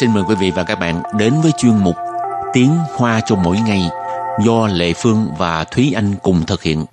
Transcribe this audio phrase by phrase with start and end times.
[0.00, 1.96] xin mời quý vị và các bạn đến với chuyên mục
[2.52, 3.82] Tiếng Hoa cho mỗi ngày
[4.44, 6.84] do Lệ Phương và Thúy Anh cùng thực hiện.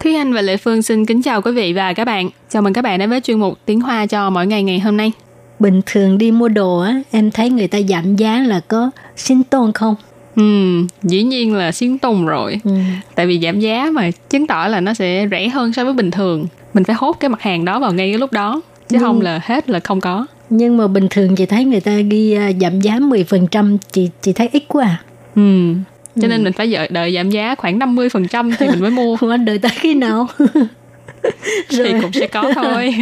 [0.00, 2.30] Thúy Anh và Lệ Phương xin kính chào quý vị và các bạn.
[2.48, 4.96] Chào mừng các bạn đến với chuyên mục Tiếng Hoa cho mỗi ngày ngày hôm
[4.96, 5.12] nay.
[5.58, 9.42] Bình thường đi mua đồ á, em thấy người ta giảm giá là có xin
[9.42, 9.94] tôn không?
[10.36, 10.42] Ừ,
[11.02, 12.60] dĩ nhiên là xuyến tùng rồi.
[12.64, 12.70] Ừ.
[13.14, 16.10] Tại vì giảm giá mà chứng tỏ là nó sẽ rẻ hơn so với bình
[16.10, 16.46] thường.
[16.74, 18.62] Mình phải hốt cái mặt hàng đó vào ngay cái lúc đó.
[18.88, 19.04] Chứ Ừ.
[19.04, 20.26] không là hết là không có.
[20.50, 24.32] Nhưng mà bình thường chị thấy người ta ghi à, giảm giá 10% chị chị
[24.32, 25.02] thấy ít quá à.
[25.34, 25.74] Ừ.
[26.22, 29.16] Cho nên mình phải đợi, đợi giảm giá khoảng 50% thì mình mới mua.
[29.20, 30.28] Không anh đợi tới khi nào?
[31.68, 32.94] thì cũng sẽ có thôi.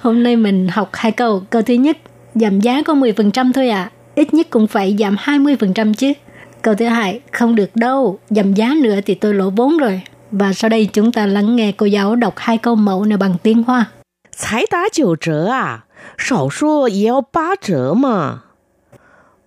[0.00, 1.42] Hôm nay mình học hai câu.
[1.50, 1.98] Câu thứ nhất,
[2.34, 3.90] giảm giá có 10% thôi à.
[4.14, 6.12] Ít nhất cũng phải giảm 20% chứ.
[6.61, 8.19] Câu thứ hai, không được đâu.
[8.29, 10.01] Giảm giá nữa thì tôi lỗ vốn rồi.
[10.31, 13.35] Và sau đây chúng ta lắng nghe cô giáo đọc hai câu mẫu này bằng
[13.43, 13.85] tiếng Hoa.
[14.31, 18.43] 才打九折啊，少说也要八折嘛。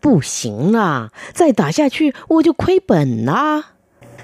[0.01, 3.63] 不行啦，再打下去我就亏本啦。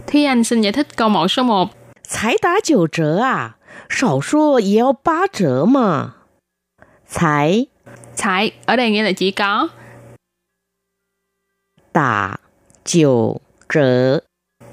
[0.06, 1.68] Thúy Anh xin giải thích câu mẫu số 1.
[2.02, 6.14] 才打九折啊，少说也要八折嘛。
[7.08, 7.66] 才
[8.16, 9.68] Thải ở đây nghĩa là chỉ có
[11.92, 12.38] 打
[12.85, 13.37] Chiều
[13.73, 14.19] trở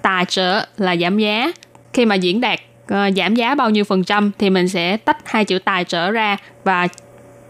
[0.03, 1.53] Tài trở là giảm giá.
[1.93, 2.61] Khi mà diễn đạt
[2.93, 6.11] uh, giảm giá bao nhiêu phần trăm thì mình sẽ tách hai chữ tài trở
[6.11, 6.89] ra và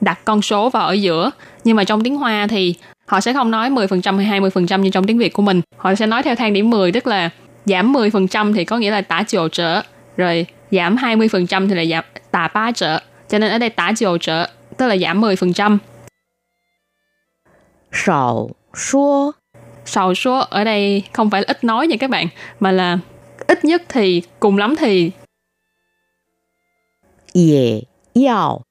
[0.00, 1.30] đặt con số vào ở giữa.
[1.64, 2.74] Nhưng mà trong tiếng Hoa thì
[3.06, 5.60] họ sẽ không nói 10% hay 20% như trong tiếng Việt của mình.
[5.76, 7.30] Họ sẽ nói theo thang điểm 10 tức là
[7.64, 9.82] giảm 10% thì có nghĩa là tả chiều trở,
[10.16, 12.98] rồi giảm 20% thì là giảm tả ba trở.
[13.28, 15.78] Cho nên ở đây tả chiều trở tức là giảm 10%.
[17.92, 19.32] Sào số
[19.87, 22.27] Sầu số ở đây không phải là ít nói nha các bạn
[22.59, 22.99] mà là
[23.47, 25.11] ít nhất thì cùng lắm thì
[27.33, 28.61] 也要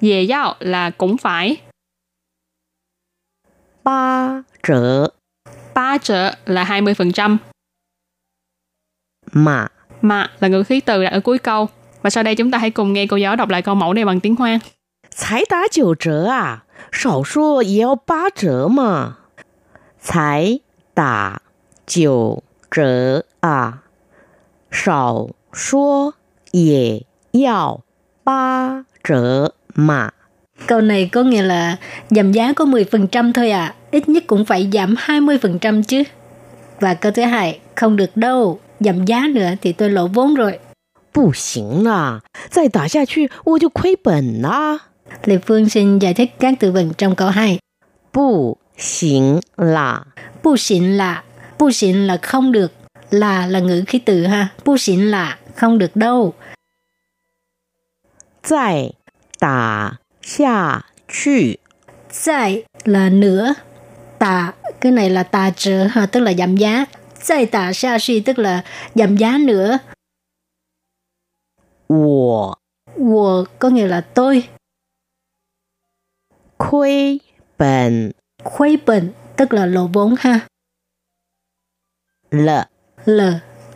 [0.00, 1.56] về giao là cũng phải
[3.82, 5.12] 八折
[5.74, 7.38] ba trở là 20%,
[9.32, 9.68] 嘛。
[10.00, 11.68] mà là ngữ khí từ đặt ở cuối câu.
[12.02, 14.04] Và sau đây chúng ta hãy cùng nghe cô giáo đọc lại câu mẫu này
[14.04, 14.60] bằng tiếng Hoa.
[15.10, 19.18] 才打九折啊，少说也要八折嘛。
[20.00, 20.60] 才
[20.96, 21.42] 打
[21.86, 23.82] 九折啊，
[24.70, 26.14] 少说
[26.52, 27.80] 也要
[28.24, 30.12] 八折嘛。
[30.66, 31.76] Câu này có nghĩa là
[32.10, 36.02] giảm giá có 10% thôi à, ít nhất cũng phải giảm 20% chứ.
[36.80, 40.58] Và câu thứ hai, không được đâu, giảm giá nữa thì tôi lỗ vốn rồi.
[41.12, 44.78] 不行啦，再打下去我就亏本啦。
[45.24, 47.58] Lê Phương xin giải thích các từ vựng trong câu 2.
[48.12, 50.03] 不 行 là.
[50.43, 51.23] Bu xỉn là.
[51.59, 52.71] Bu xỉn là không được.
[53.09, 54.53] Là là ngữ khí từ ha.
[54.65, 56.33] Bu xỉn là không được đâu.
[58.49, 58.93] Tại
[59.39, 60.81] tả xa
[62.85, 63.53] là nữa
[64.81, 66.85] cái này là tà trừ ha tức là giảm giá.
[68.25, 68.63] Tức là
[68.95, 69.77] giảm giá nữa
[73.59, 74.43] có nghĩa là tôi
[78.46, 80.40] Khuấy bệnh tức là lỗ vốn ha.
[82.30, 82.68] 了。
[83.04, 83.20] L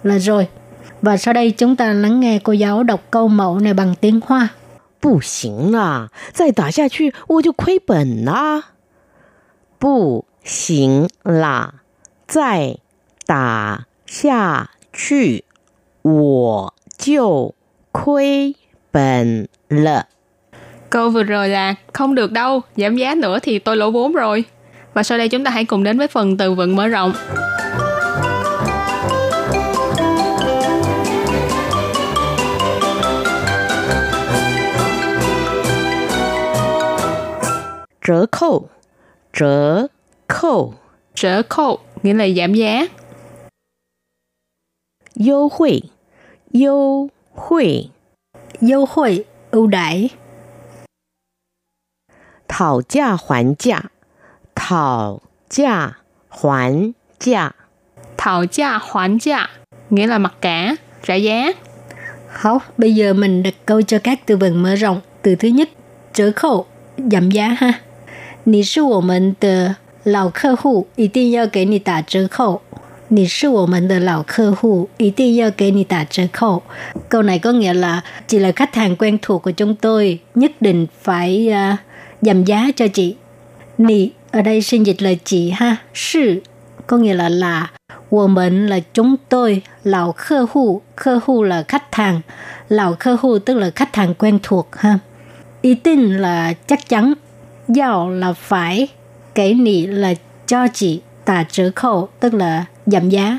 [0.02, 0.48] là rồi.
[1.02, 4.20] Và sau đây chúng ta lắng nghe cô giáo đọc câu mẫu này bằng tiếng
[4.26, 4.48] Hoa.
[5.00, 8.72] 不行啦，再打下去我就亏本啦。
[9.78, 11.74] 不行啦，
[12.26, 12.78] 再
[13.26, 15.44] 打下去
[16.02, 17.54] 我就
[17.92, 18.56] 亏
[18.90, 20.06] 本了。
[20.90, 24.44] Câu vừa rồi là không được đâu, giảm giá nữa thì tôi lỗ vốn rồi.
[24.93, 27.13] Và sau đây chúng ta hãy cùng đến với phần từ vựng mở rộng.
[38.07, 38.69] Trở khâu.
[39.33, 39.87] Trở
[40.27, 40.73] khâu.
[41.15, 42.85] Trở khâu nghĩa là giảm giá.
[45.13, 45.81] Yêu hội
[46.51, 47.89] Yêu hội
[48.59, 50.09] Yêu hội ưu đãi.
[52.47, 53.81] Thảo giá hoàn giá
[54.60, 55.96] 讨价
[56.28, 57.52] 还价。
[58.16, 59.48] Thảo gia hoán gia
[59.90, 61.52] nghĩa là mặc cả, trả giá.
[62.28, 65.00] Học, bây giờ mình đặt câu cho các từ vựng mở rộng.
[65.22, 65.68] Từ thứ nhất,
[66.14, 66.66] trở khẩu,
[67.10, 67.72] giảm giá ha.
[68.44, 72.62] 你是我们的老客户，一定要给你打折扣。
[73.08, 76.62] 你是我们的老客户，一定要给你打折扣.
[77.08, 80.52] Câu này có nghĩa là chị là khách hàng quen thuộc của chúng tôi, nhất
[80.60, 81.78] định phải uh,
[82.22, 83.16] giảm giá cho chị.
[83.78, 86.40] Nì ở đây xin dịch là chị ha, sư
[86.86, 87.70] có nghĩa là là
[88.08, 92.20] 我们 là chúng tôi, lão khách户, khách户là khách hàng,
[92.68, 94.98] lão khách户tức là khách hàng quen thuộc ha.
[95.62, 97.12] Ý tin là chắc chắn,
[97.68, 98.88] giao là phải,
[99.34, 100.14] cái nị là
[100.46, 103.38] cho chị, tả trở khẩu tức là giảm giá.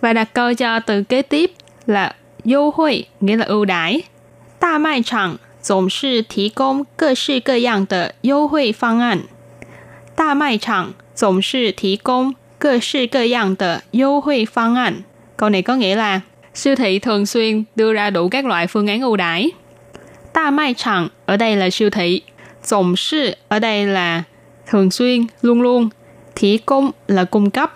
[0.00, 1.52] Và đặt câu cho từ kế tiếp
[1.86, 2.14] là
[2.44, 4.02] 优惠 nghĩa là ưu đãi.
[4.58, 9.22] 大卖场总是提供各式各样的优惠方案。
[10.16, 15.02] 大卖场总是提供各式各样的优惠方案。
[15.36, 16.20] Câu này có nghĩa là
[16.54, 19.50] siêu thị thường xuyên đưa ra đủ các loại phương án ưu đãi.
[20.34, 22.22] Đa mai chẳng ở đây là siêu thị.
[22.70, 24.22] Tổng sư ở đây là
[24.66, 25.88] thường xuyên, luôn luôn.
[26.34, 27.72] Thí công là cung cấp.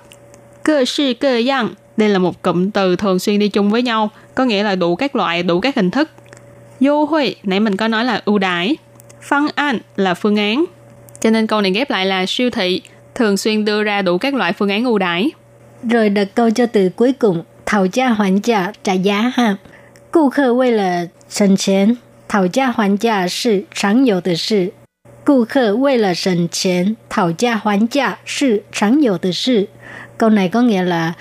[0.62, 4.10] Cơ sư cơ dạng đây là một cụm từ thường xuyên đi chung với nhau,
[4.34, 6.10] có nghĩa là đủ các loại, đủ các hình thức.
[6.80, 8.76] 优惠, nãy mình có nói là ưu đãi.
[9.22, 10.64] Phương án là phương án.
[11.20, 12.82] Cho nên câu này ghép lại là siêu thị
[13.14, 15.30] thường xuyên đưa ra đủ các loại phương án ưu đãi.
[15.90, 19.56] Rồi đặt câu cho từ cuối cùng, thảo gia hoàn trả, trả giá ha.
[20.10, 24.72] 顾客为了省钱，讨价还价是常有的事。
[25.24, 29.68] 顾客为了省钱，讨价还价是常有的事。
[30.16, 31.12] Câu này có nghĩa là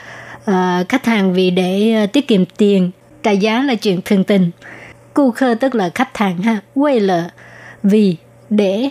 [0.49, 2.91] uh, khách hàng vì để uh, tiết kiệm tiền,
[3.23, 4.53] trả giá là chuyện thường tình.
[5.13, 7.29] 顾客 tức là khách hàng ha, quay là
[7.83, 8.17] vì
[8.49, 8.89] để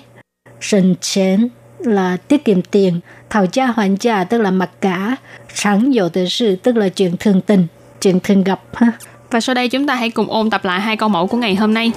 [0.64, 3.00] 省钱 là tiết kiệm tiền,
[3.30, 5.16] thảo gia hoàn trả tức là mặc cả,
[5.54, 7.66] 常有的事 tức là chuyện thường tình,
[8.00, 8.92] chuyện thường gặp ha.
[9.30, 11.54] Và sau đây chúng ta hãy cùng ôn tập lại hai câu mẫu của ngày
[11.54, 11.92] hôm nay.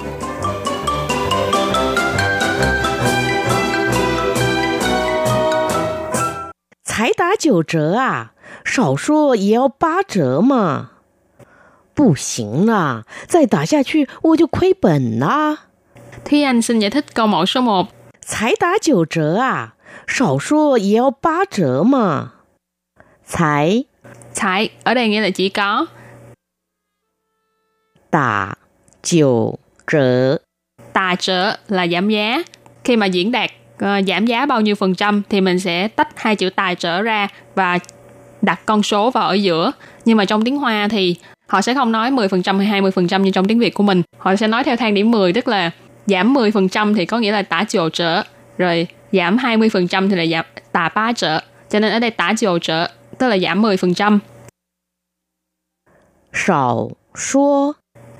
[6.84, 8.32] 才打九折啊，
[8.64, 10.90] 少说也要八折嘛。
[11.94, 15.56] 不行啦，再打下去我就亏本啦。
[16.24, 17.86] Thúy Anh xin giải thích câu mẫu số 1.
[18.22, 19.74] 才打九折啊，
[20.06, 22.32] 少说也要八折嘛。
[23.26, 23.84] 才
[24.34, 25.86] Thải ở đây nghĩa là chỉ có
[28.10, 28.56] 打
[29.02, 30.38] 九折，
[30.92, 32.42] tà trở là giảm giá.
[32.84, 36.08] Khi mà diễn đạt ờ, giảm giá bao nhiêu phần trăm thì mình sẽ tách
[36.16, 37.78] hai chữ tài trở ra và
[38.42, 39.72] đặt con số vào ở giữa.
[40.04, 43.48] Nhưng mà trong tiếng Hoa thì họ sẽ không nói 10% hay 20% như trong
[43.48, 44.02] tiếng Việt của mình.
[44.18, 45.70] Họ sẽ nói theo thang điểm 10 tức là
[46.05, 48.23] giảm 10% thì có nghĩa là tả chiều trở,
[48.57, 51.39] rồi giảm 20% thì là giảm tả ba trở.
[51.69, 54.19] Cho nên ở đây tả chiều trở, tức là giảm 10%.
[56.33, 57.73] Sầu số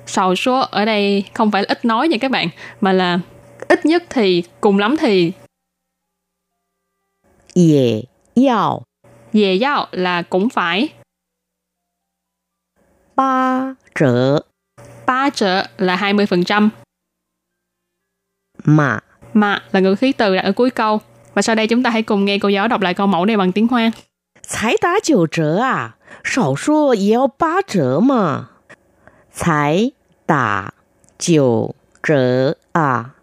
[0.06, 2.48] Sầu số ở đây không phải là ít nói nha các bạn,
[2.82, 3.20] mà là
[3.68, 5.32] ít nhất thì, cùng lắm thì.
[7.56, 8.04] Dễ
[8.48, 8.84] yào
[9.34, 10.90] Dễ yào là cũng phải.
[13.16, 14.40] Ba trở
[15.06, 16.70] Ba trở là 20%
[18.65, 19.01] 嘛。
[19.35, 21.01] mà là ngữ khí từ đặt ở cuối câu.
[21.35, 23.37] Và sau đây chúng ta hãy cùng nghe cô giáo đọc lại câu mẫu này
[23.37, 23.91] bằng tiếng Hoa.
[24.43, 28.49] 才打九折啊，少说也要八折嘛。
[29.35, 29.93] 才
[30.27, 30.73] 打
[31.19, 33.15] 九折啊，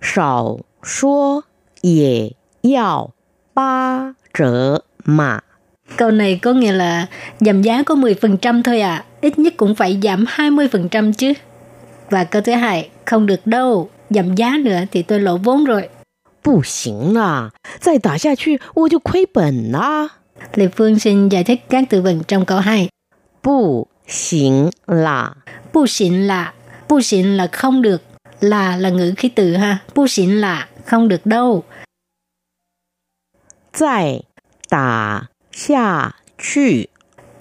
[0.00, 1.42] 少说
[1.82, 3.10] 也要
[3.54, 5.40] 八折嘛。
[5.96, 7.06] Câu này có nghĩa là
[7.40, 11.32] giảm giá có 10% thôi à, ít nhất cũng phải giảm 20% chứ.
[12.10, 15.88] Và câu thứ hai, không được đâu, giảm giá nữa thì tôi lỗ vốn rồi.
[16.42, 20.08] 不行啦，再打下去我就亏本啦。
[20.54, 22.88] Lê Phương xin giải thích các từ vựng trong câu 2.
[23.42, 25.36] 不行啦，
[25.72, 26.54] Bu xịn là,
[26.88, 28.02] bu xịn là không được,
[28.40, 31.64] là là ngữ khí từ ha, bu xịn là không được đâu.
[33.72, 34.24] 再
[34.68, 36.88] 打下去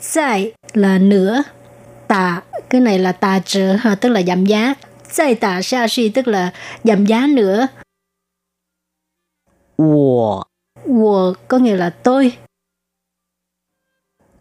[0.02, 1.44] Zai là nữa,
[2.08, 4.74] tà, cái này là tà trở ha, tức là giảm giá.
[5.10, 6.54] Zai tà xa suy tức là
[6.84, 7.68] giảm giá nữa.
[9.78, 10.44] 我
[10.88, 12.38] Wo có nghĩa là tôi.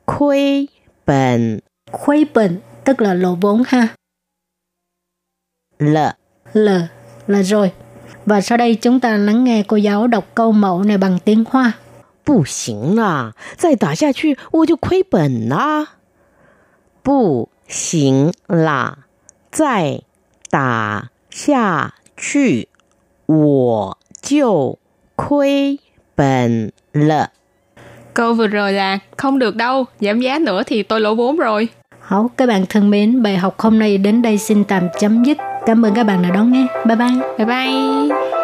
[0.07, 0.69] 亏
[1.07, 1.61] 本
[1.93, 3.89] Khuấy bệnh tức là lỗ vốn ha.
[5.79, 6.17] 了。
[6.53, 6.69] L
[7.27, 7.73] là rồi.
[8.27, 11.45] Và sau đây chúng ta lắng nghe cô giáo đọc câu mẫu này bằng tiếng
[11.45, 11.73] Hoa.
[12.25, 15.97] 不行啦，再打下去我就亏本啦。
[17.03, 19.07] 不行啦，
[19.51, 20.03] 再
[20.51, 22.69] 打下去
[23.27, 24.79] 我就
[25.17, 25.81] 亏
[26.15, 27.31] 本了。
[28.15, 31.69] Câu vừa rồi là không được đâu, giảm giá nữa thì tôi lỗ vốn rồi.
[32.01, 35.39] Hảo, các bạn thân mến, bài học hôm nay đến đây xin tạm chấm dứt.
[35.67, 36.67] Cảm ơn các bạn đã đón nghe.
[36.87, 37.09] Bye bye.
[37.39, 38.38] Bye bye.